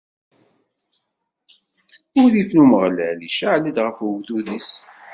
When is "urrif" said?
2.21-2.49